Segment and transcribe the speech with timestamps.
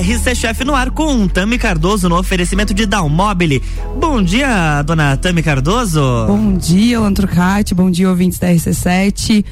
[0.00, 3.62] RC Chef no ar com Tami Cardoso no oferecimento de Dalmobile.
[3.98, 6.00] Bom dia, dona Tami Cardoso.
[6.26, 7.74] Bom dia, Lantrucate.
[7.74, 9.44] Bom dia, ouvintes da RC7.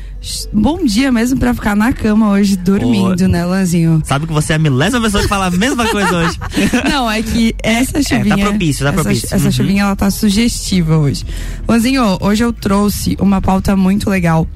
[0.50, 4.00] Bom dia mesmo pra ficar na cama hoje dormindo, né, Lanzinho?
[4.06, 6.38] Sabe que você é a milésima pessoa que fala a mesma coisa hoje.
[6.90, 8.34] Não, é que essa chuvinha.
[8.34, 9.26] É, tá propício, tá propício.
[9.26, 9.52] Essa, essa uhum.
[9.52, 11.26] chuvinha, ela tá sugestiva hoje.
[11.68, 14.46] Lanzinho, hoje eu trouxe uma pauta muito legal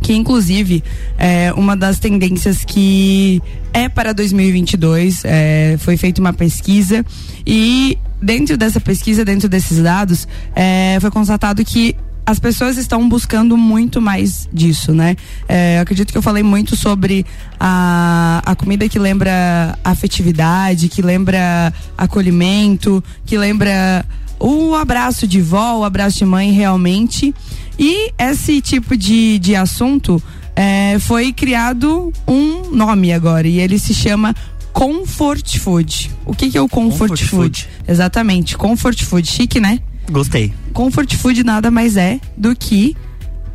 [0.00, 0.82] que inclusive
[1.18, 3.42] é uma das tendências que
[3.72, 5.22] é para 2022.
[5.24, 7.04] É, foi feita uma pesquisa
[7.46, 11.96] e dentro dessa pesquisa, dentro desses dados, é, foi constatado que
[12.26, 15.14] as pessoas estão buscando muito mais disso, né?
[15.48, 17.24] É, acredito que eu falei muito sobre
[17.58, 24.04] a, a comida que lembra afetividade, que lembra acolhimento, que lembra
[24.40, 27.32] o abraço de vó, o abraço de mãe realmente.
[27.78, 30.22] E esse tipo de, de assunto
[30.54, 34.34] é, foi criado um nome agora e ele se chama
[34.72, 36.10] Comfort Food.
[36.24, 37.60] O que, que é o Comfort, comfort food?
[37.62, 37.68] food?
[37.86, 39.28] Exatamente, Comfort Food.
[39.28, 39.80] Chique, né?
[40.10, 40.52] Gostei.
[40.72, 42.96] Comfort Food nada mais é do que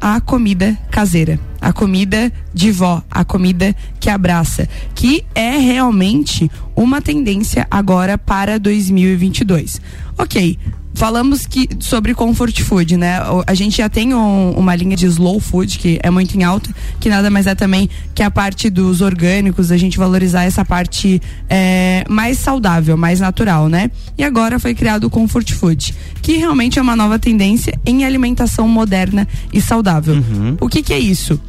[0.01, 7.01] a comida caseira, a comida de vó, a comida que abraça, que é realmente uma
[7.01, 9.79] tendência agora para 2022.
[10.17, 10.57] Ok,
[10.93, 13.17] falamos que sobre comfort food, né?
[13.47, 16.73] A gente já tem um, uma linha de slow food que é muito em alta,
[16.99, 21.21] que nada mais é também que a parte dos orgânicos, a gente valorizar essa parte
[21.49, 23.89] é, mais saudável, mais natural, né?
[24.17, 28.67] E agora foi criado o comfort food, que realmente é uma nova tendência em alimentação
[28.67, 30.15] moderna e saudável.
[30.15, 30.57] Uhum.
[30.59, 31.39] O que, que é isso?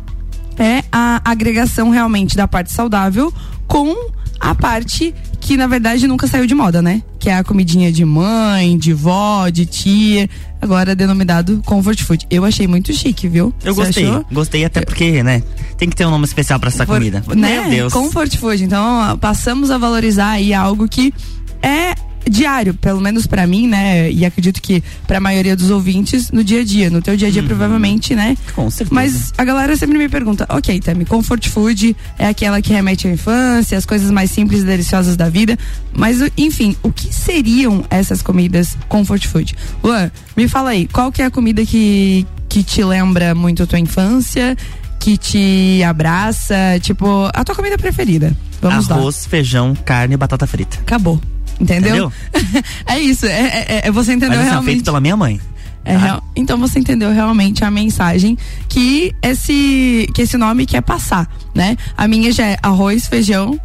[0.58, 3.32] É a agregação realmente da parte saudável
[3.66, 7.02] com a parte que na verdade nunca saiu de moda, né?
[7.22, 10.28] Que é a comidinha de mãe, de vó, de tia,
[10.60, 12.26] agora denominado comfort food.
[12.28, 13.54] Eu achei muito chique, viu?
[13.64, 14.26] Eu Você gostei, achou?
[14.32, 15.40] gostei até porque, né?
[15.78, 17.22] Tem que ter um nome especial para essa For, comida.
[17.36, 17.60] Né?
[17.60, 17.92] Meu Deus.
[17.92, 18.64] Comfort food.
[18.64, 21.14] Então, passamos a valorizar aí algo que
[21.62, 21.94] é
[22.28, 24.10] diário, pelo menos para mim, né?
[24.10, 27.28] E acredito que para a maioria dos ouvintes no dia a dia, no teu dia
[27.28, 27.48] a dia uhum.
[27.48, 28.36] provavelmente, né?
[28.54, 28.94] Com certeza.
[28.94, 33.10] Mas a galera sempre me pergunta, ok, Tami, comfort food é aquela que remete à
[33.10, 35.58] infância, as coisas mais simples e deliciosas da vida,
[35.92, 39.54] mas enfim, o que seriam essas comidas comfort food?
[39.82, 43.66] Luan, me fala aí, qual que é a comida que que te lembra muito a
[43.66, 44.56] tua infância?
[45.00, 48.36] que te abraça, tipo, a tua comida preferida.
[48.60, 49.30] Vamos Arroz, lá.
[49.30, 50.78] feijão, carne e batata frita.
[50.78, 51.20] Acabou.
[51.60, 52.10] Entendeu?
[52.32, 52.64] entendeu?
[52.86, 54.72] é isso, é, é, é, você entendeu Mas, realmente.
[54.72, 55.40] feito pela minha mãe.
[55.84, 61.28] É, real, então você entendeu realmente a mensagem que esse que esse nome quer passar,
[61.52, 61.76] né?
[61.96, 63.58] A minha já é arroz, feijão,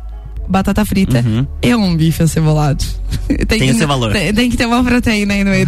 [0.48, 1.46] batata frita uhum.
[1.62, 2.84] e um bife acebolado.
[3.28, 4.14] tem, tem que, seu valor.
[4.14, 5.68] Tem, tem, que ter uma proteína aí no meio.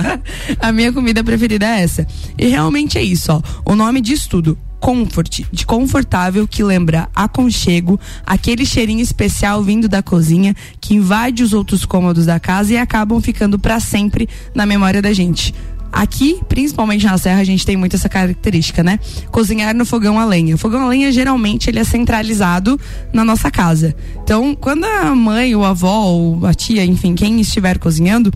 [0.60, 2.06] a minha comida preferida é essa.
[2.38, 3.42] E realmente é isso, ó.
[3.70, 10.02] O nome diz tudo comfort, de confortável, que lembra aconchego, aquele cheirinho especial vindo da
[10.02, 15.00] cozinha que invade os outros cômodos da casa e acabam ficando para sempre na memória
[15.00, 15.54] da gente.
[15.92, 18.98] Aqui, principalmente na Serra, a gente tem muito essa característica, né?
[19.30, 20.54] Cozinhar no fogão a lenha.
[20.54, 22.80] O fogão a lenha, geralmente, ele é centralizado
[23.12, 23.94] na nossa casa.
[24.24, 28.32] Então, quando a mãe, o avó, ou a tia, enfim, quem estiver cozinhando,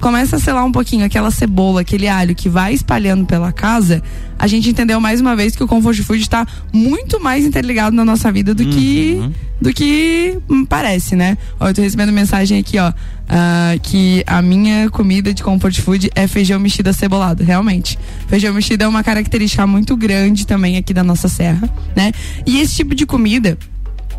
[0.00, 4.02] começa a selar um pouquinho aquela cebola, aquele alho que vai espalhando pela casa,
[4.38, 8.04] a gente entendeu mais uma vez que o comfort food está muito mais interligado na
[8.04, 8.70] nossa vida do uhum.
[8.70, 10.38] que do que
[10.70, 11.36] parece, né?
[11.60, 16.10] Ó, eu tô recebendo mensagem aqui, ó, uh, que a minha comida de comfort food
[16.14, 17.98] é feijão mexido acebolado, realmente.
[18.26, 22.10] Feijão mexido é uma característica muito grande também aqui da nossa serra, né?
[22.46, 23.58] E esse tipo de comida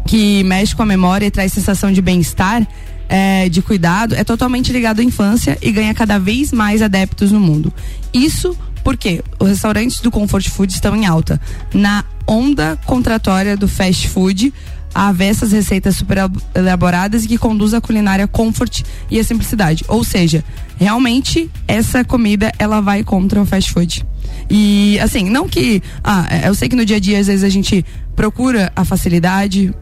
[0.05, 2.67] que mexe com a memória e traz sensação de bem-estar,
[3.11, 7.41] é, de cuidado é totalmente ligado à infância e ganha cada vez mais adeptos no
[7.41, 7.71] mundo.
[8.13, 11.39] Isso porque os restaurantes do comfort food estão em alta.
[11.73, 14.53] Na onda contratória do fast food,
[14.95, 16.17] a essas receitas super
[16.55, 19.83] elaboradas e que conduz a culinária comfort e a simplicidade.
[19.89, 20.43] Ou seja,
[20.77, 24.05] realmente essa comida ela vai contra o fast food.
[24.49, 25.83] E assim, não que.
[26.01, 27.85] Ah, eu sei que no dia a dia às vezes a gente
[28.21, 29.73] procura a facilidade,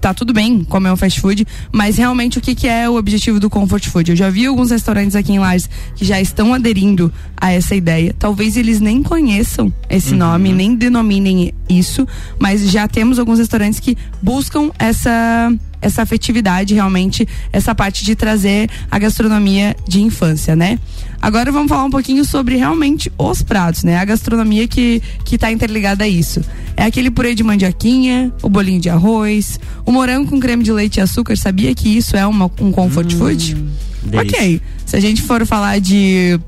[0.00, 3.38] tá tudo bem comer um fast food, mas realmente o que, que é o objetivo
[3.38, 4.12] do comfort food?
[4.12, 8.16] Eu já vi alguns restaurantes aqui em Lages que já estão aderindo a essa ideia.
[8.18, 10.20] Talvez eles nem conheçam esse uhum.
[10.20, 12.08] nome, nem denominem isso,
[12.38, 15.52] mas já temos alguns restaurantes que buscam essa
[15.82, 20.78] essa afetividade realmente, essa parte de trazer a gastronomia de infância, né?
[21.20, 23.96] Agora vamos falar um pouquinho sobre realmente os pratos, né?
[23.96, 26.40] A gastronomia que que tá interligada a isso.
[26.82, 30.96] É aquele purê de mandioquinha, o bolinho de arroz, o morango com creme de leite
[30.96, 31.36] e açúcar.
[31.36, 33.54] Sabia que isso é uma, um comfort hum, food?
[34.02, 34.36] Delícia.
[34.36, 34.60] Ok.
[34.84, 36.40] Se a gente for falar de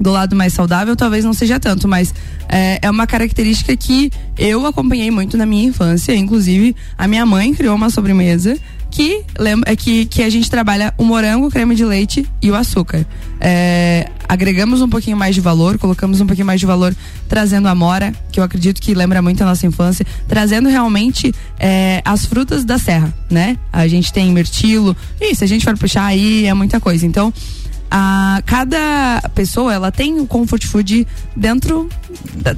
[0.00, 2.14] do lado mais saudável, talvez não seja tanto, mas
[2.48, 6.16] é, é, uma característica que eu acompanhei muito na minha infância.
[6.16, 8.56] Inclusive, a minha mãe criou uma sobremesa
[8.96, 12.50] que, lembra, é que, que a gente trabalha o morango, o creme de leite e
[12.50, 13.06] o açúcar.
[13.38, 16.96] É, agregamos um pouquinho mais de valor, colocamos um pouquinho mais de valor
[17.28, 22.00] trazendo a mora, que eu acredito que lembra muito a nossa infância, trazendo realmente é,
[22.06, 23.58] as frutas da serra, né?
[23.70, 24.96] A gente tem mirtilo,
[25.34, 27.04] se a gente for puxar aí é muita coisa.
[27.04, 27.30] Então,
[27.90, 31.06] a cada pessoa ela tem o comfort food
[31.36, 31.88] dentro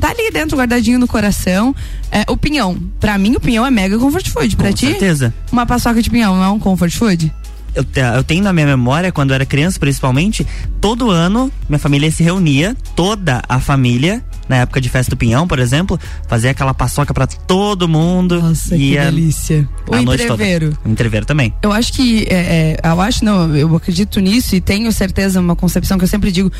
[0.01, 1.75] tá ali dentro guardadinho no coração.
[2.11, 4.57] É, o pinhão para mim o pinhão é mega comfort food.
[4.57, 5.35] Para ti certeza.
[5.53, 7.33] uma paçoca de pinhão não é um comfort food?
[7.75, 7.85] Eu,
[8.17, 10.47] eu, tenho na minha memória, quando eu era criança principalmente,
[10.81, 15.47] todo ano minha família se reunia, toda a família, na época de festa do Pinhão,
[15.47, 18.41] por exemplo, fazia aquela paçoca para todo mundo.
[18.41, 19.69] Nossa, que delícia.
[19.87, 20.77] O entreveiro.
[20.85, 21.55] O entreveiro também.
[21.62, 25.56] Eu acho que, é, é, eu acho, não, eu acredito nisso e tenho certeza, uma
[25.56, 26.50] concepção que eu sempre digo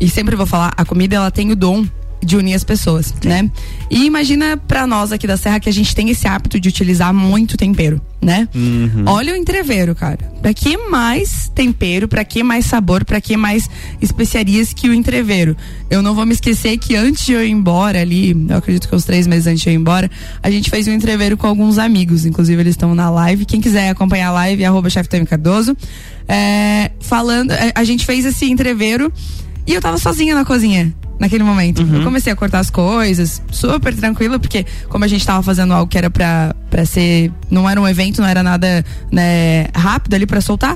[0.00, 1.86] e sempre vou falar, a comida ela tem o dom
[2.20, 3.28] de unir as pessoas, Sim.
[3.28, 3.50] né?
[3.90, 7.12] E imagina para nós aqui da Serra que a gente tem esse hábito de utilizar
[7.14, 8.48] muito tempero, né?
[8.54, 9.04] Uhum.
[9.06, 10.18] Olha o entreveiro, cara.
[10.42, 13.68] Pra que mais tempero, pra que mais sabor, pra que mais
[14.00, 15.56] especiarias que o entreveiro?
[15.88, 18.94] Eu não vou me esquecer que antes de eu ir embora ali, eu acredito que
[18.94, 20.10] uns três meses antes de eu ir embora,
[20.42, 23.44] a gente fez um entreveiro com alguns amigos, inclusive eles estão na live.
[23.44, 24.88] Quem quiser acompanhar a live, arroba
[25.28, 25.76] Cardoso.
[26.26, 29.10] É, falando, é, a gente fez esse entreveiro
[29.68, 31.82] e eu tava sozinha na cozinha naquele momento.
[31.82, 31.96] Uhum.
[31.96, 35.86] Eu comecei a cortar as coisas, super tranquila, porque como a gente tava fazendo algo
[35.90, 37.30] que era pra, pra ser.
[37.50, 38.82] Não era um evento, não era nada
[39.12, 40.74] né, rápido ali pra soltar.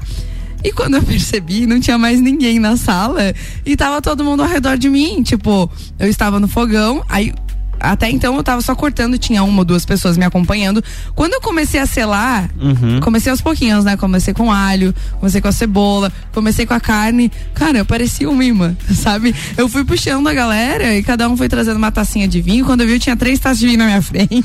[0.62, 3.32] E quando eu percebi, não tinha mais ninguém na sala
[3.64, 5.22] e tava todo mundo ao redor de mim.
[5.22, 7.32] Tipo, eu estava no fogão, aí
[7.82, 10.82] até então eu tava só cortando, tinha uma ou duas pessoas me acompanhando.
[11.14, 13.00] Quando eu comecei a selar, uhum.
[13.00, 13.96] comecei aos pouquinhos, né?
[13.96, 17.30] Comecei com alho, comecei com a cebola, comecei com a carne.
[17.54, 19.34] Cara, eu parecia um imã, sabe?
[19.56, 22.64] Eu fui puxando a galera e cada um foi trazendo uma tacinha de vinho.
[22.64, 24.42] Quando eu vi, eu tinha três taças de vinho na minha frente.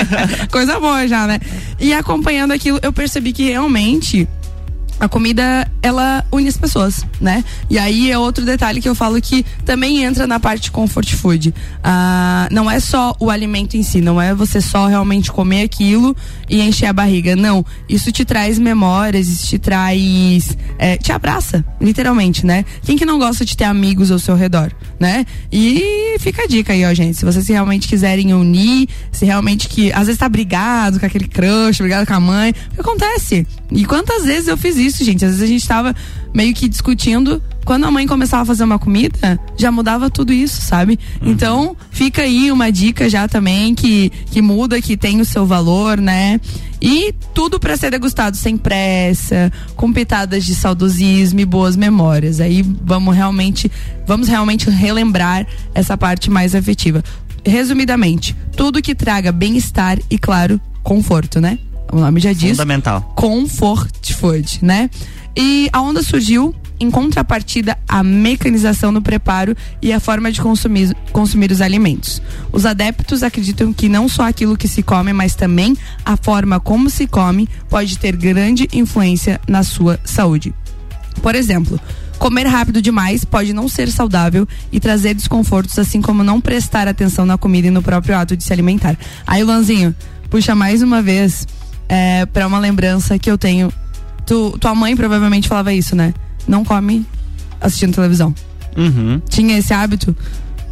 [0.50, 1.38] Coisa boa já, né?
[1.78, 4.26] E acompanhando aquilo, eu percebi que realmente
[5.00, 7.44] a comida ela une as pessoas, né?
[7.70, 11.54] E aí é outro detalhe que eu falo que também entra na parte comfort food.
[11.82, 16.16] Ah, não é só o alimento em si, não é você só realmente comer aquilo
[16.48, 17.36] e encher a barriga.
[17.36, 22.64] Não, isso te traz memórias, isso te traz, é, te abraça, literalmente, né?
[22.82, 25.24] Quem que não gosta de ter amigos ao seu redor, né?
[25.52, 27.16] E fica a dica aí, ó, gente.
[27.16, 31.78] Se vocês realmente quiserem unir, se realmente que às vezes tá brigado com aquele crush,
[31.78, 33.46] brigado com a mãe, o que acontece?
[33.70, 34.87] E quantas vezes eu fiz isso?
[34.88, 35.24] Isso, gente.
[35.24, 35.94] Às vezes a gente tava
[36.34, 37.42] meio que discutindo.
[37.64, 40.98] Quando a mãe começava a fazer uma comida, já mudava tudo isso, sabe?
[41.20, 41.30] Uhum.
[41.30, 45.98] Então, fica aí uma dica já também que, que muda, que tem o seu valor,
[45.98, 46.40] né?
[46.80, 52.40] E tudo para ser degustado sem pressa, com pitadas de saudosismo e boas memórias.
[52.40, 53.70] Aí vamos realmente,
[54.06, 57.02] vamos realmente relembrar essa parte mais afetiva.
[57.44, 61.58] Resumidamente, tudo que traga bem-estar e, claro, conforto, né?
[61.92, 62.50] O nome já diz.
[62.50, 63.12] Fundamental.
[63.14, 64.90] Comfort Food, né?
[65.36, 70.96] E a onda surgiu em contrapartida à mecanização no preparo e a forma de consumir,
[71.12, 72.22] consumir os alimentos.
[72.52, 76.88] Os adeptos acreditam que não só aquilo que se come, mas também a forma como
[76.88, 80.54] se come pode ter grande influência na sua saúde.
[81.20, 81.80] Por exemplo,
[82.18, 87.26] comer rápido demais pode não ser saudável e trazer desconfortos, assim como não prestar atenção
[87.26, 88.96] na comida e no próprio ato de se alimentar.
[89.26, 89.94] Aí, Lanzinho,
[90.30, 91.46] puxa mais uma vez
[91.88, 93.72] é, para uma lembrança que eu tenho.
[94.26, 96.12] Tu, tua mãe provavelmente falava isso, né?
[96.46, 97.06] Não come
[97.60, 98.34] assistindo televisão.
[98.76, 99.20] Uhum.
[99.28, 100.16] Tinha esse hábito.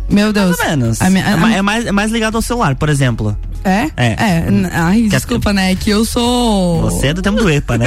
[0.09, 0.57] Meu Deus.
[0.57, 1.03] Mais ou menos.
[1.03, 3.37] A minha, a, é, mais, é mais ligado ao celular, por exemplo.
[3.67, 3.91] É?
[3.97, 4.07] É.
[4.13, 4.45] é.
[4.73, 5.75] Ai, desculpa, né?
[5.75, 6.83] Que eu sou.
[6.83, 7.87] Você é do tempo do EPA, né?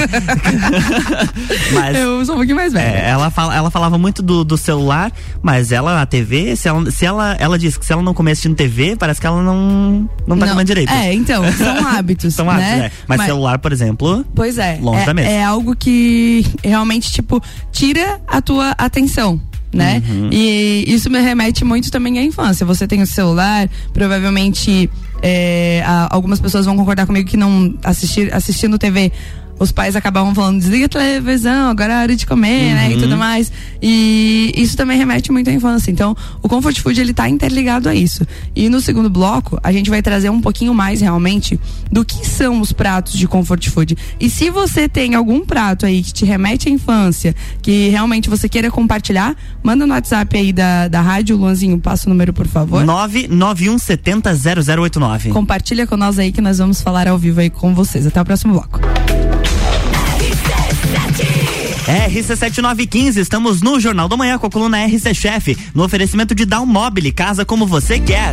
[1.74, 1.98] mas.
[1.98, 2.98] Eu sou um pouquinho mais velha.
[2.98, 5.10] É, ela, fala, ela falava muito do, do celular,
[5.42, 7.34] mas ela, a TV, se ela, se ela.
[7.40, 10.10] Ela disse que se ela não comer assistindo TV, parece que ela não.
[10.28, 10.92] Não tá não, comendo direito.
[10.92, 12.36] É, então, são hábitos.
[12.36, 12.86] são hábitos, né?
[12.88, 12.92] É.
[13.08, 14.26] Mas, mas, celular, por exemplo.
[14.36, 14.78] Pois é.
[14.82, 15.30] Longe é, da mesa.
[15.30, 19.40] É algo que realmente, tipo, tira a tua atenção
[19.74, 20.02] né?
[20.08, 20.30] Uhum.
[20.32, 22.66] E isso me remete muito também à infância.
[22.66, 24.90] Você tem o celular, provavelmente
[25.22, 29.12] é, algumas pessoas vão concordar comigo que não assistir assistindo TV
[29.60, 32.76] os pais acabavam falando, desliga a televisão, agora é hora de comer, uhum.
[32.76, 32.92] né?
[32.92, 33.18] E tudo uhum.
[33.18, 33.52] mais.
[33.82, 35.92] E isso também remete muito à infância.
[35.92, 38.26] Então, o comfort food, ele tá interligado a isso.
[38.56, 41.60] E no segundo bloco, a gente vai trazer um pouquinho mais realmente
[41.92, 43.98] do que são os pratos de comfort food.
[44.20, 48.48] E se você tem algum prato aí que te remete à infância, que realmente você
[48.48, 52.86] queira compartilhar, manda no WhatsApp aí da, da rádio, Luanzinho, passa o número, por favor.
[52.86, 55.32] 991700089.
[55.32, 58.08] Compartilha com nós aí que nós vamos falar ao vivo aí com vocês.
[58.08, 58.80] Até o próximo bloco.
[61.90, 67.12] RC7915, estamos no Jornal da Manhã com a coluna RC Chef, no oferecimento de Dalmobile,
[67.12, 68.32] casa como você quer.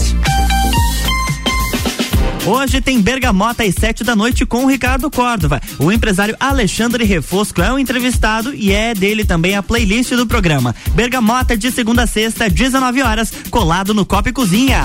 [2.45, 5.61] Hoje tem Bergamota às sete da noite com o Ricardo Córdova.
[5.79, 10.77] O empresário Alexandre Refosco é o entrevistado e é dele também a playlist do programa.
[10.93, 14.85] Bergamota de segunda a sexta, 19 horas, colado no Copa e Cozinha.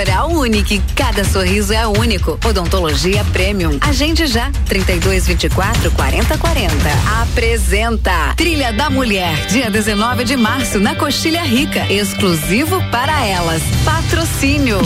[0.00, 2.38] Oral Unique, cada sorriso é único.
[2.48, 3.76] Odontologia Premium.
[3.82, 6.74] Agende já, 32 24 40 40.
[7.20, 13.60] Apresenta Trilha da Mulher, dia 19 de março, na Coxilha Rica, exclusivo para elas.
[13.84, 14.78] Patrocínio.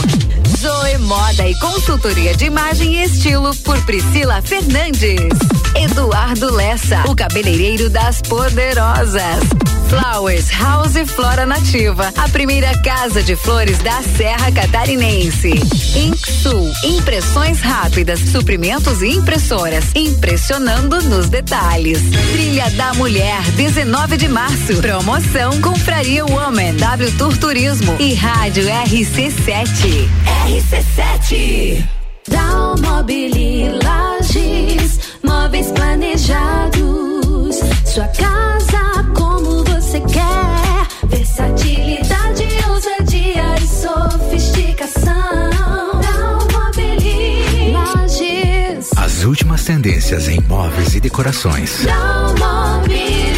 [0.58, 5.38] Zoe Moda e Consultoria de Imagem e Estilo por Priscila Fernandes.
[5.76, 9.44] Eduardo Lessa, o cabeleireiro das poderosas.
[9.94, 15.52] Flowers House Flora Nativa, a primeira casa de flores da Serra Catarinense.
[15.96, 22.00] Inksul, impressões rápidas, suprimentos e impressoras, impressionando nos detalhes.
[22.32, 24.74] Trilha da Mulher, 19 de março.
[24.78, 30.08] Promoção Compraria Woman, W Tour Turismo e Rádio RC7.
[30.48, 31.84] RC7.
[32.28, 37.60] Dalmobili Lages, móveis planejados.
[37.84, 38.63] Sua casa
[39.94, 41.06] você quer.
[41.06, 45.14] Versatilidade, ousadia e sofisticação.
[48.96, 51.84] As últimas tendências em móveis e decorações.
[51.84, 53.33] Dalmobili.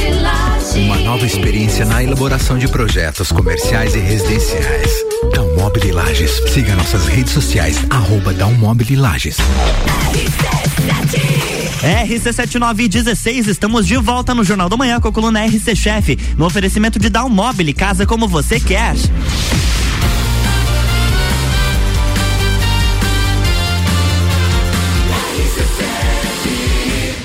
[0.77, 4.91] Uma nova experiência na elaboração de projetos comerciais e residenciais.
[5.35, 6.31] Dalmobile Lages.
[6.53, 9.39] Siga nossas redes sociais, arroba Dalmobile Lages.
[11.83, 16.99] RC7916, estamos de volta no Jornal da Manhã com a coluna RC Chef, no oferecimento
[16.99, 18.95] de Dalmobile, casa como você quer.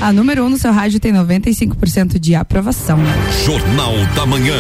[0.01, 2.98] A número 1 um no seu rádio tem 95% de aprovação.
[3.46, 4.58] Jornal da Manhã.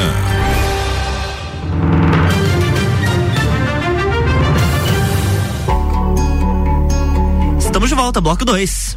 [7.57, 8.95] Estamos de volta, bloco 2.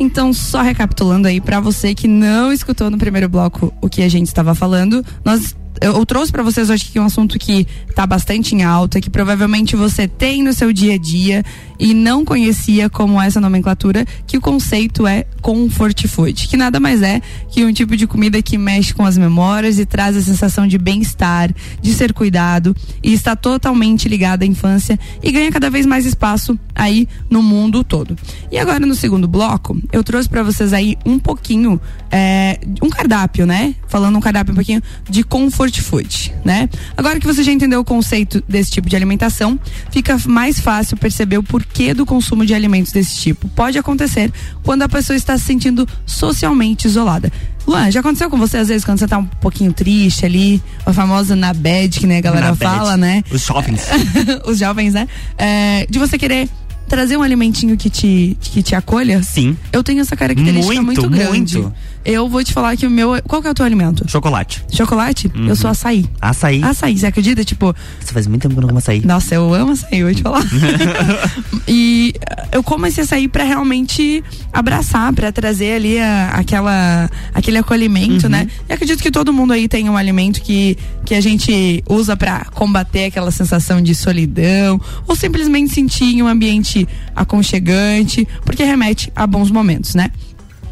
[0.00, 4.08] Então, só recapitulando aí para você que não escutou no primeiro bloco o que a
[4.08, 8.54] gente estava falando, nós eu, trouxe para vocês hoje aqui um assunto que está bastante
[8.54, 11.44] em alta, que provavelmente você tem no seu dia a dia
[11.78, 17.02] e não conhecia como essa nomenclatura, que o conceito é comfort food, que nada mais
[17.02, 20.66] é que um tipo de comida que mexe com as memórias e traz a sensação
[20.66, 25.84] de bem-estar, de ser cuidado e está totalmente ligada à infância e ganha cada vez
[25.84, 28.16] mais espaço aí no mundo todo.
[28.50, 33.46] E agora no segundo bloco, eu trouxe para vocês aí um pouquinho, é, um cardápio,
[33.46, 33.74] né?
[33.88, 36.68] Falando um cardápio um pouquinho de comfort food, né?
[36.96, 39.58] Agora que você já entendeu o conceito desse tipo de alimentação,
[39.90, 43.48] fica mais fácil perceber o porquê do consumo de alimentos desse tipo.
[43.48, 47.32] Pode acontecer quando a pessoa está se sentindo socialmente isolada.
[47.66, 50.92] Luan, já aconteceu com você às vezes quando você tá um pouquinho triste ali, a
[50.92, 53.00] famosa na bad, que né, a galera Na fala, bad.
[53.00, 53.24] né?
[53.30, 53.82] Os jovens.
[54.46, 55.08] Os jovens, né?
[55.38, 56.48] É, de você querer
[56.86, 59.22] trazer um alimentinho que te, que te acolha.
[59.22, 59.56] Sim.
[59.72, 61.58] Eu tenho essa característica Muito, muito, grande.
[61.58, 61.74] muito.
[62.04, 63.20] Eu vou te falar que o meu.
[63.26, 64.04] Qual que é o teu alimento?
[64.10, 64.62] Chocolate.
[64.70, 65.30] Chocolate?
[65.34, 66.04] Eu sou açaí.
[66.20, 66.62] Açaí.
[66.62, 67.42] Açaí, você acredita?
[67.44, 69.00] Tipo, Você faz muito tempo que eu não como açaí.
[69.04, 70.42] nossa, eu amo açaí, eu vou te falar.
[71.66, 77.58] e eh, eu como esse açaí pra realmente abraçar, pra trazer ali a- aquela, aquele
[77.58, 78.48] acolhimento, né?
[78.68, 82.44] E acredito que todo mundo aí tem um alimento que, que a gente usa pra
[82.54, 89.26] combater aquela sensação de solidão ou simplesmente sentir em um ambiente aconchegante, porque remete a
[89.26, 90.10] bons momentos, né?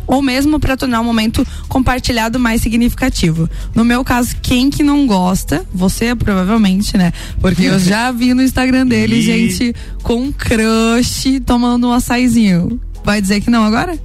[0.06, 3.49] Ou mesmo para tornar um momento compartilhado mais significativo.
[3.75, 7.12] No meu caso, quem que não gosta, você provavelmente, né?
[7.40, 9.23] Porque eu já vi no Instagram dele Ih.
[9.23, 12.80] gente com um crush tomando um açaizinho.
[13.04, 13.99] Vai dizer que não agora?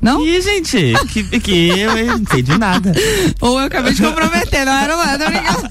[0.00, 0.24] Não?
[0.24, 2.92] Ih, gente, que, que eu não sei de nada.
[3.40, 5.70] Ou eu acabei de comprometer, não era lá, brincando.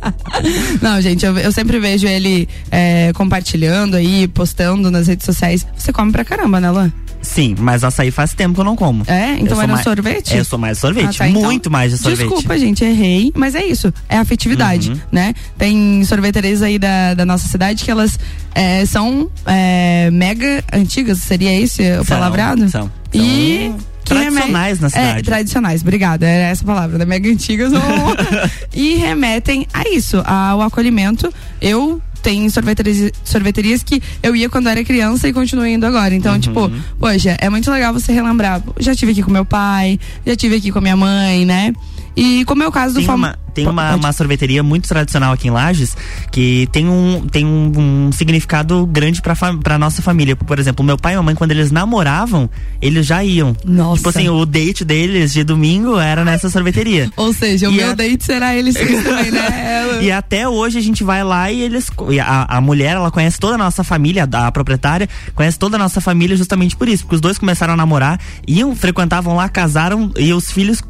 [0.80, 5.66] Não, gente, eu, eu sempre vejo ele é, compartilhando aí, postando nas redes sociais.
[5.76, 6.92] Você come pra caramba, né, Luan?
[7.32, 9.04] Sim, mas açaí faz tempo que eu não como.
[9.06, 9.34] É?
[9.34, 10.36] Então Eu sou era mais- sorvete?
[10.36, 11.16] Eu sou mais sorvete.
[11.16, 12.26] Ah, tá, então, muito mais de sorvete.
[12.28, 13.92] Desculpa, gente, errei, mas é isso.
[14.08, 14.98] É afetividade, Uhum.
[15.12, 15.32] né?
[15.56, 18.18] Tem sorveterias aí da, da nossa cidade que elas
[18.54, 22.68] é, são é, mega antigas, seria esse o São, palavreado?
[22.68, 22.90] são.
[23.14, 25.18] E São que tradicionais remete- na cidade.
[25.18, 26.26] É, tradicionais, obrigada.
[26.26, 27.72] Era essa palavra, da mega antigas.
[28.74, 31.32] e remetem a isso, ao acolhimento.
[31.60, 36.14] Eu tenho sorveterias, sorveterias que eu ia quando era criança e continuo indo agora.
[36.14, 36.40] Então, Uhum.
[36.40, 38.62] tipo, poxa, é muito legal você relembrar.
[38.78, 41.72] Já tive aqui com meu pai, já tive aqui com a minha mãe, né?
[42.16, 43.14] E como é o caso do Tem, fam...
[43.14, 45.96] uma, tem uma, uma sorveteria muito tradicional aqui em Lages
[46.30, 47.72] que tem um, tem um,
[48.08, 50.34] um significado grande pra, pra nossa família.
[50.36, 52.48] Por exemplo, meu pai e minha mãe, quando eles namoravam,
[52.82, 53.56] eles já iam.
[53.64, 53.96] Nossa.
[53.98, 57.10] Tipo assim, o date deles de domingo era nessa sorveteria.
[57.16, 59.82] Ou seja, o E meu a- date será eles também, né?
[59.90, 61.90] Ela- E até hoje a gente vai lá e eles.
[62.24, 65.78] a, a mulher, ela conhece toda a nossa família, a, a proprietária, conhece toda a
[65.78, 67.04] nossa família justamente por isso.
[67.04, 70.82] Porque os dois começaram a namorar, iam, frequentavam lá, casaram e os filhos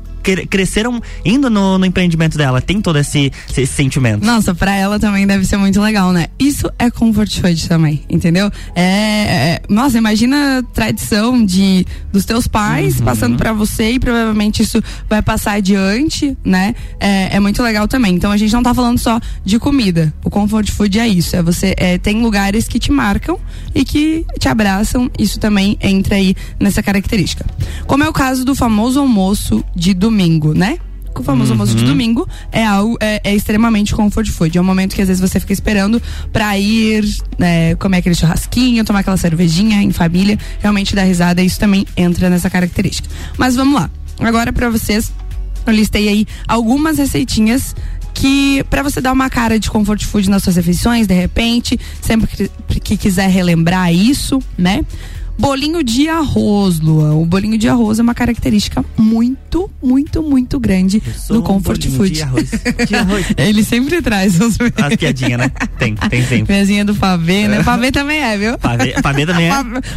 [0.49, 2.61] cresceram indo no, no empreendimento dela.
[2.61, 4.25] Tem todo esse, esse, sentimento.
[4.25, 6.27] Nossa, pra ela também deve ser muito legal, né?
[6.39, 8.51] Isso é comfort food também, entendeu?
[8.75, 13.05] É, é- nossa, imagina a tradição de dos teus pais Uhum.
[13.05, 16.75] passando pra você e provavelmente isso vai passar adiante, né?
[16.99, 18.15] É, é muito legal também.
[18.15, 20.13] Então a gente não tá falando só de comida.
[20.25, 21.37] O comfort food é isso.
[21.37, 23.39] É você é, tem lugares que te marcam
[23.75, 25.11] e que te abraçam.
[25.19, 27.45] Isso também entra aí nessa característica.
[27.87, 30.10] Como é o caso do famoso almoço de domingo,
[30.55, 30.79] né?
[31.15, 34.57] O famoso almoço de domingo é algo é, é extremamente comfort food.
[34.57, 36.01] É um momento que às vezes você fica esperando
[36.33, 37.05] pra ir
[37.39, 41.43] né, comer aquele churrasquinho, tomar aquela cervejinha em família, realmente dar risada.
[41.43, 43.09] Isso também entra nessa característica.
[43.37, 43.91] Mas vamos lá.
[44.19, 45.13] Agora pra vocês,
[45.67, 47.75] eu listei aí algumas receitinhas
[48.15, 52.51] que pra você dar uma cara de comfort food nas suas refeições, de repente, sempre
[52.69, 54.85] que, que quiser relembrar isso, né?
[55.41, 57.15] Bolinho de arroz, Luan.
[57.15, 61.97] O bolinho de arroz é uma característica muito, muito, muito grande do um comfort bolinho
[61.97, 62.11] food.
[62.13, 62.51] De arroz.
[62.87, 63.27] De arroz.
[63.39, 65.51] Ele sempre traz os As piadinhas, né?
[65.79, 66.53] Tem, tem sempre.
[66.55, 67.63] Mesinha do pavê, né?
[67.63, 68.59] Pavê também é, viu?
[68.59, 69.53] Pavê, pavê também é.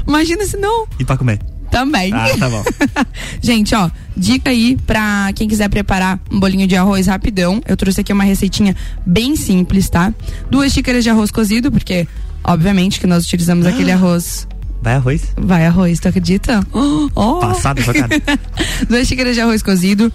[0.08, 1.40] Imagina se não, E pra comer.
[1.70, 2.14] também.
[2.14, 2.64] Ah, tá bom.
[3.44, 7.62] Gente, ó, dica aí pra quem quiser preparar um bolinho de arroz rapidão.
[7.68, 8.74] Eu trouxe aqui uma receitinha
[9.06, 10.14] bem simples, tá?
[10.50, 12.08] Duas xícaras de arroz cozido, porque,
[12.46, 14.48] obviamente, que nós utilizamos aquele arroz.
[14.84, 15.22] Vai arroz?
[15.38, 16.62] Vai arroz, tu acredita?
[17.16, 17.40] Oh.
[17.40, 18.16] Passado, socado.
[18.90, 20.12] Duas xícaras de arroz cozido,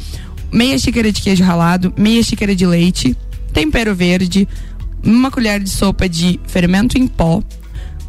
[0.53, 3.17] meia xícara de queijo ralado, meia xícara de leite,
[3.53, 4.49] tempero verde,
[5.03, 7.43] uma colher de sopa de fermento em pó,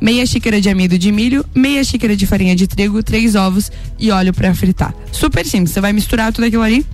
[0.01, 4.11] meia xícara de amido de milho, meia xícara de farinha de trigo, três ovos e
[4.11, 4.93] óleo pra fritar.
[5.11, 6.85] Super simples, você vai misturar tudo aquilo ali.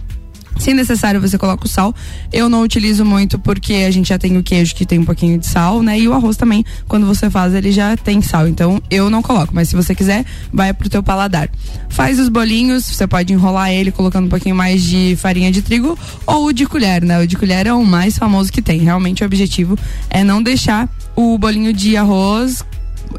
[0.58, 1.94] Se necessário, você coloca o sal.
[2.32, 5.38] Eu não utilizo muito porque a gente já tem o queijo que tem um pouquinho
[5.38, 6.00] de sal, né?
[6.00, 8.48] E o arroz também, quando você faz, ele já tem sal.
[8.48, 9.54] Então eu não coloco.
[9.54, 11.50] Mas se você quiser, vai pro teu paladar.
[11.90, 15.98] Faz os bolinhos, você pode enrolar ele colocando um pouquinho mais de farinha de trigo
[16.26, 17.20] ou o de colher, né?
[17.22, 18.80] O de colher é o mais famoso que tem.
[18.80, 19.78] Realmente o objetivo
[20.10, 22.64] é não deixar o bolinho de arroz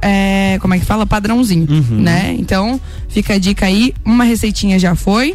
[0.02, 1.06] é, como é que fala?
[1.06, 2.00] Padrãozinho, Uhum.
[2.00, 2.34] né?
[2.38, 3.94] Então, fica a dica aí.
[4.04, 5.34] Uma receitinha já foi.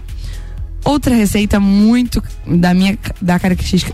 [0.83, 3.93] Outra receita muito da minha da característica.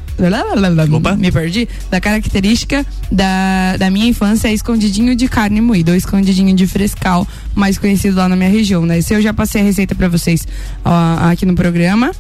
[0.98, 1.16] Opa.
[1.16, 1.68] Me perdi.
[1.92, 7.28] Da característica da, da minha infância é escondidinho de carne moída, ou escondidinho de frescal,
[7.54, 9.00] mais conhecido lá na minha região, né?
[9.00, 10.48] Esse eu já passei a receita pra vocês
[10.84, 12.12] ó, aqui no programa.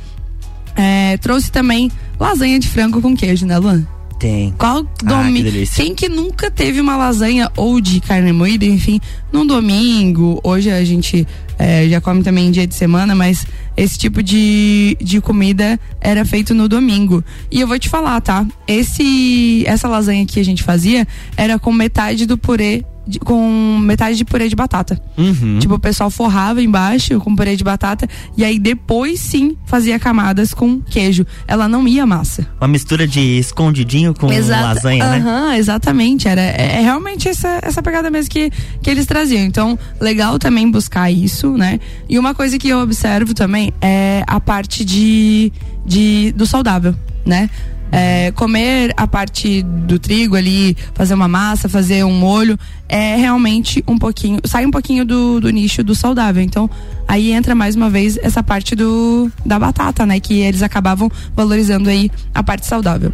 [0.75, 3.96] É, trouxe também lasanha de frango com queijo, né, Luan?
[4.19, 4.51] Tem.
[4.57, 5.37] Qual Ah, domi...
[5.37, 5.83] que delícia.
[5.83, 8.99] Quem que nunca teve uma lasanha ou de carne moída, enfim,
[9.31, 10.39] num domingo?
[10.43, 11.27] Hoje a gente
[11.59, 16.25] é, já come também em dia de semana, mas esse tipo de, de comida era
[16.25, 17.23] feito no domingo.
[17.51, 18.45] E eu vou te falar, tá?
[18.67, 24.17] Esse essa lasanha que a gente fazia era com metade do purê de- com metade
[24.17, 24.99] de purê de batata.
[25.17, 25.59] Uhum.
[25.59, 30.53] Tipo, o pessoal forrava embaixo com purê de batata e aí depois sim fazia camadas
[30.53, 31.25] com queijo.
[31.47, 32.47] Ela não ia massa.
[32.59, 35.17] Uma mistura de escondidinho com Exata- lasanha, né?
[35.17, 36.27] Aham, exatamente.
[36.27, 39.43] Era, é, é realmente essa, essa pegada mesmo que, que eles traziam.
[39.43, 41.79] Então, legal também buscar isso, né?
[42.09, 45.51] E uma coisa que eu observo também é a parte de,
[45.85, 46.93] de do saudável,
[47.25, 47.49] né?
[47.91, 53.83] É, comer a parte do trigo ali, fazer uma massa, fazer um molho, é realmente
[53.87, 56.43] um pouquinho, sai um pouquinho do, do nicho do saudável.
[56.43, 56.69] Então,
[57.07, 60.19] aí entra mais uma vez essa parte do da batata, né?
[60.19, 63.13] Que eles acabavam valorizando aí a parte saudável.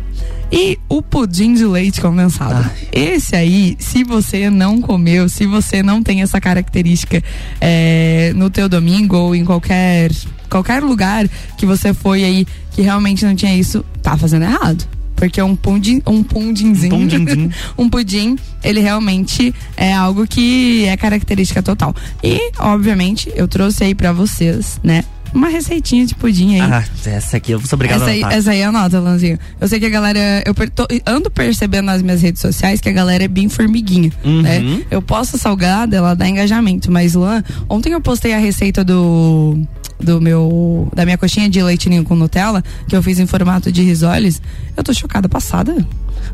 [0.51, 2.69] E o pudim de leite condensado.
[2.91, 7.23] Esse aí, se você não comeu, se você não tem essa característica
[7.59, 10.11] é, no teu domingo ou em qualquer
[10.53, 14.87] qualquer lugar que você foi aí que realmente não tinha isso, tá fazendo errado.
[15.15, 17.49] Porque um pudim, um pudinzinho, Um
[17.85, 21.95] um pudim, ele realmente é algo que é característica total.
[22.23, 25.03] E, obviamente, eu trouxe aí pra vocês, né,
[25.33, 26.61] uma receitinha de pudim aí.
[26.61, 28.37] Ah, essa aqui eu sou obrigado Essa a aí, anotar.
[28.39, 29.39] essa aí anota, Lanzinho.
[29.59, 30.43] Eu sei que a galera.
[30.45, 34.11] Eu per- tô- ando percebendo nas minhas redes sociais que a galera é bem formiguinha.
[34.23, 34.41] Uhum.
[34.41, 34.83] Né?
[34.91, 36.91] Eu posto salgada, ela dá engajamento.
[36.91, 39.59] Mas, Luan, ontem eu postei a receita do.
[39.99, 40.89] Do meu.
[40.93, 44.41] Da minha coxinha de leitinho com Nutella, que eu fiz em formato de risoles.
[44.75, 45.73] Eu tô chocada, passada.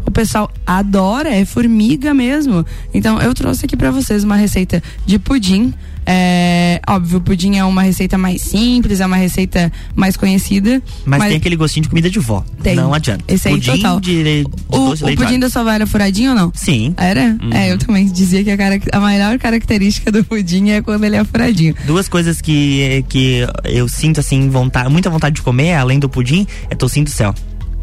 [0.06, 2.66] O pessoal adora, é formiga mesmo.
[2.94, 5.74] Então eu trouxe aqui pra vocês uma receita de pudim.
[6.12, 10.82] É, óbvio, o pudim é uma receita mais simples, é uma receita mais conhecida.
[11.06, 12.44] Mas, tem aquele gostinho de comida de vó.
[12.64, 12.76] Tem.
[12.76, 13.24] Não adianta.
[13.28, 14.00] Esse aí, pudim total.
[14.00, 16.52] de, de o, o pudim da sua avó era furadinho ou não?
[16.56, 16.96] Sim.
[16.98, 17.38] Era?
[17.40, 17.54] Uhum.
[17.54, 21.16] É, eu também dizia que a, cara- a maior característica do pudim é quando ele
[21.16, 21.76] é furadinho.
[21.86, 26.48] Duas coisas que, que eu sinto assim, vontade, muita vontade de comer, além do pudim,
[26.72, 27.36] é tocinho do céu.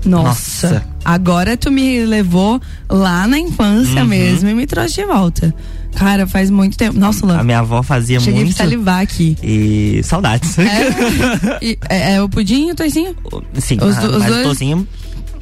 [0.04, 0.68] Nossa.
[0.70, 0.84] Nossa.
[1.04, 4.08] Agora tu me levou lá na infância Uhum.
[4.08, 5.54] mesmo e me trouxe de volta.
[5.94, 6.98] Cara, faz muito tempo.
[6.98, 8.54] Nossa, A Lan, minha avó fazia cheguei muito.
[8.54, 9.36] a salivar aqui.
[9.42, 10.58] E saudades.
[10.58, 13.16] É, e- é, é o pudim e o toicinho?
[13.54, 14.48] Sim, Os do- os dois- o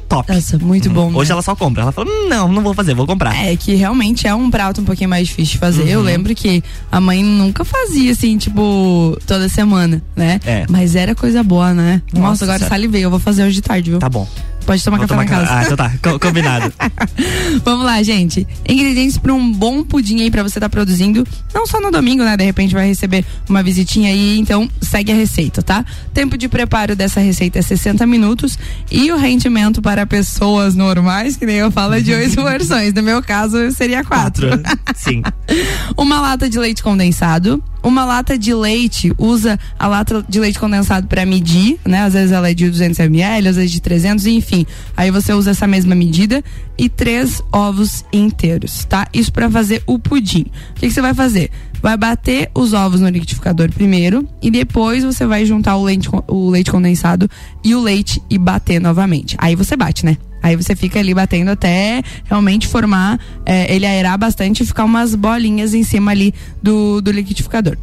[0.07, 0.31] top.
[0.33, 1.11] Nossa, muito bom.
[1.13, 1.33] Hoje né?
[1.33, 1.83] ela só compra.
[1.83, 3.35] Ela fala: "Hum, não, não vou fazer, vou comprar.
[3.45, 5.87] É que realmente é um prato um pouquinho mais difícil de fazer.
[5.89, 6.05] Eu Uhum.
[6.05, 10.39] lembro que a mãe nunca fazia assim, tipo, toda semana, né?
[10.45, 10.65] É.
[10.69, 12.01] Mas era coisa boa, né?
[12.13, 12.75] Nossa, Nossa agora Senhora.
[12.75, 13.03] salivei.
[13.05, 13.99] Eu vou fazer hoje de tarde, viu?
[13.99, 14.27] Tá bom.
[14.65, 15.47] Pode tomar Vou café tomar na casa.
[15.47, 16.11] ca- Ah, então tá.
[16.11, 16.73] Co- Combinado.
[17.63, 18.47] Vamos lá, gente.
[18.67, 21.25] Ingredientes para um bom pudim aí pra você estar produzindo.
[21.53, 22.35] Não só no domingo, né?
[22.35, 25.85] De repente vai receber uma visitinha aí, então segue a receita, tá?
[26.13, 28.57] Tempo de preparo dessa receita é 60 minutos
[28.89, 32.93] e o rendimento para pessoas normais, que nem eu falo, é de oito porções.
[32.93, 34.47] No meu caso, seria quatro.
[34.95, 35.21] Sim.
[35.95, 37.63] Uma lata de leite condensado.
[37.85, 41.99] Uma lata de leite, usa a lata de leite condensado para medir, né?
[41.99, 44.65] Às vezes ela é de 200 ml, às vezes de 300, enfim.
[44.97, 46.43] Aí você usa essa mesma medida
[46.79, 49.07] e três ovos inteiros, tá?
[49.13, 50.47] Isso para fazer o pudim.
[50.71, 51.51] O que, que você vai fazer?
[51.79, 56.49] Vai bater os ovos no liquidificador primeiro e depois você vai juntar o leite, o
[56.49, 57.29] leite condensado
[57.63, 59.35] e o leite e bater novamente.
[59.37, 60.17] Aí você bate, né?
[60.45, 65.15] Aí você fica ali batendo até realmente formar, é, ele aerar bastante e ficar umas
[65.15, 67.75] bolinhas em cima ali do, do liquidificador.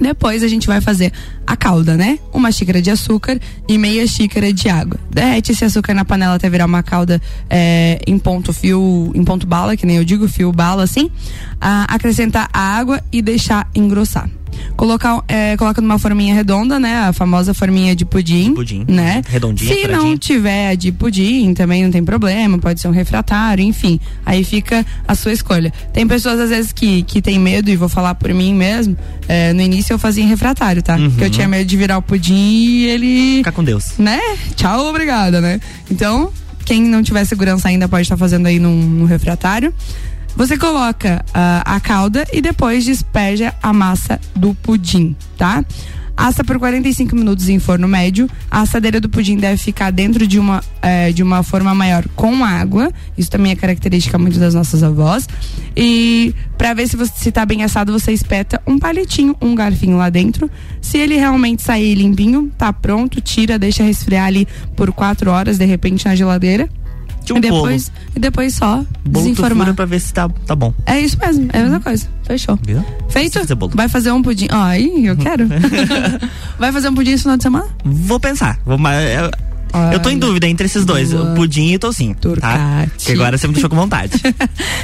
[0.00, 1.12] Depois a gente vai fazer
[1.44, 2.20] a calda, né?
[2.32, 4.96] Uma xícara de açúcar e meia xícara de água.
[5.10, 9.44] Derrete esse açúcar na panela até virar uma calda é, em ponto fio, em ponto
[9.44, 11.10] bala, que nem eu digo, fio bala assim.
[11.60, 14.30] Ah, acrescentar a água e deixar engrossar.
[14.76, 17.08] Colocar, é, coloca numa forminha redonda, né?
[17.08, 18.54] A famosa forminha de pudim.
[18.54, 18.84] pudim.
[18.88, 19.22] Né?
[19.28, 24.00] Redondinha, Se não tiver de pudim, também não tem problema, pode ser um refratário, enfim.
[24.24, 25.72] Aí fica a sua escolha.
[25.92, 28.96] Tem pessoas, às vezes, que, que tem medo, e vou falar por mim mesmo.
[29.28, 30.96] é, no início eu fazia em refratário, tá?
[30.96, 31.10] Uhum.
[31.10, 33.36] Porque eu tinha medo de virar o pudim e ele.
[33.38, 33.98] Fica com Deus.
[33.98, 34.20] Né?
[34.54, 35.60] Tchau, obrigada, né?
[35.90, 36.30] Então,
[36.64, 39.72] quem não tiver segurança ainda pode estar fazendo aí num, num refratário.
[40.36, 45.64] Você coloca ah, a calda e depois despeja a massa do pudim, tá?
[46.18, 48.28] Assa por 45 minutos em forno médio.
[48.50, 52.44] A assadeira do pudim deve ficar dentro de uma, eh, de uma forma maior com
[52.44, 52.90] água.
[53.16, 55.28] Isso também é característica muito das nossas avós.
[55.76, 59.96] E para ver se você se tá bem assado, você espeta um palitinho, um garfinho
[59.96, 60.50] lá dentro.
[60.82, 65.66] Se ele realmente sair limpinho, tá pronto, tira, deixa resfriar ali por quatro horas, de
[65.66, 66.68] repente, na geladeira.
[67.32, 68.86] Um e depois, e depois só bolo.
[69.04, 69.74] Bolo desinformar.
[69.74, 70.72] pra ver se tá, tá bom.
[70.86, 72.08] É isso mesmo, é a mesma coisa.
[72.24, 72.58] Fechou.
[72.62, 72.84] Viu?
[73.08, 73.38] Feito?
[73.38, 73.72] fazer bolo.
[73.74, 74.48] Vai fazer um pudim.
[74.50, 75.46] Ai, eu quero.
[76.58, 77.66] Vai fazer um pudim esse final de semana?
[77.84, 78.58] Vou pensar.
[78.66, 79.30] Vou, mas,
[79.72, 82.14] eu, eu tô em Olha, dúvida entre esses dois, o pudim e o tocinho.
[82.40, 82.86] Tá?
[82.98, 84.12] Que agora você me deixou com vontade.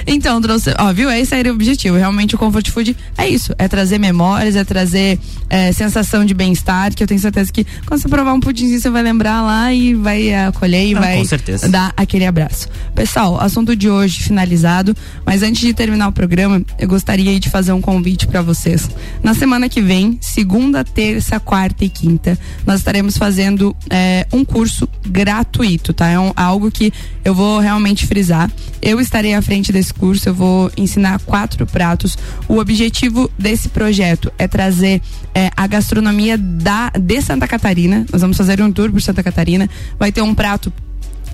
[0.07, 1.11] Então, trouxe, ó, viu?
[1.11, 1.97] Esse era o objetivo.
[1.97, 3.55] Realmente o comfort food é isso.
[3.59, 5.18] É trazer memórias, é trazer
[5.49, 8.90] é, sensação de bem-estar, que eu tenho certeza que quando você provar um pudimzinho, você
[8.90, 11.23] vai lembrar lá e vai acolher e Não, vai
[11.70, 12.68] dar aquele abraço.
[12.94, 14.94] Pessoal, assunto de hoje finalizado,
[15.25, 18.88] mas antes de terminar o programa, eu gostaria de fazer um convite para vocês.
[19.23, 24.74] Na semana que vem, segunda, terça, quarta e quinta, nós estaremos fazendo é, um curso
[25.07, 26.09] gratuito, tá?
[26.09, 26.93] É um- algo que
[27.25, 28.51] eu vou realmente frisar.
[28.81, 32.17] Eu estarei à frente desse curso, eu vou ensinar quatro pratos.
[32.49, 35.01] O objetivo desse projeto é trazer
[35.37, 38.07] é, a gastronomia da, de Santa Catarina.
[38.13, 39.69] Nós vamos fazer um tour por Santa Catarina.
[39.99, 40.73] Vai ter um prato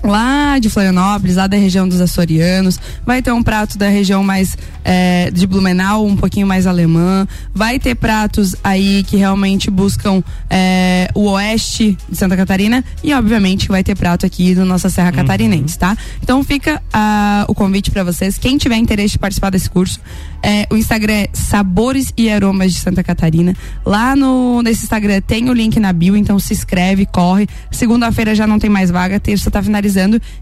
[0.03, 2.79] lá de Florianópolis, lá da região dos açorianos.
[3.05, 7.27] Vai ter um prato da região mais é, de Blumenau, um pouquinho mais alemã.
[7.53, 13.67] Vai ter pratos aí que realmente buscam é, o oeste de Santa Catarina e, obviamente,
[13.67, 15.95] vai ter prato aqui da nossa Serra Catarinense, tá?
[16.21, 18.37] Então fica ah, o convite para vocês.
[18.37, 19.99] Quem tiver interesse de participar desse curso,
[20.43, 23.55] é, o Instagram é Sabores e Aromas de Santa Catarina.
[23.85, 27.47] Lá no nesse Instagram tem o link na bio, então se inscreve, corre.
[27.71, 29.90] Segunda-feira já não tem mais vaga, terça tá finalizando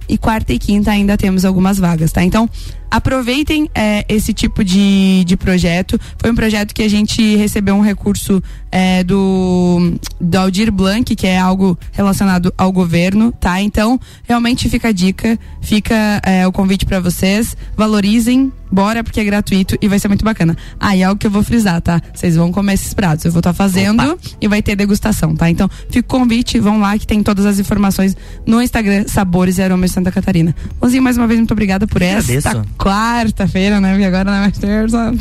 [0.07, 2.23] e quarta e quinta ainda temos algumas vagas, tá?
[2.23, 2.49] Então
[2.89, 5.99] aproveitem é, esse tipo de, de projeto.
[6.17, 11.27] Foi um projeto que a gente recebeu um recurso é, do, do Aldir Blanc, que
[11.27, 13.61] é algo relacionado ao governo, tá?
[13.61, 19.23] Então realmente fica a dica, fica é, o convite para vocês, valorizem Bora porque é
[19.23, 20.55] gratuito e vai ser muito bacana.
[20.79, 22.01] Ah, e é algo que eu vou frisar, tá?
[22.13, 23.25] Vocês vão comer esses pratos.
[23.25, 24.17] Eu vou estar fazendo Opa.
[24.39, 25.49] e vai ter degustação, tá?
[25.49, 29.63] Então, fica o convite, vão lá que tem todas as informações no Instagram Sabores e
[29.63, 30.55] Aromas Santa Catarina.
[30.79, 32.69] Mozinho, mais uma vez, muito obrigada por esta agradeço.
[32.79, 33.91] Quarta-feira, né?
[33.91, 35.11] Porque agora não é mais terça.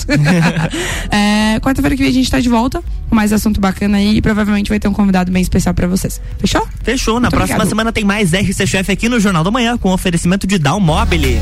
[1.11, 4.23] é, quarta-feira que vem a gente tá de volta com mais assunto bacana aí e
[4.23, 6.21] provavelmente vai ter um convidado bem especial pra vocês.
[6.38, 6.66] Fechou?
[6.83, 7.14] Fechou.
[7.14, 7.68] Na Muito próxima obrigado.
[7.68, 11.40] semana tem mais RC Chef aqui no Jornal da Manhã com oferecimento de Down Mobile.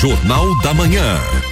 [0.00, 1.51] Jornal da Manhã.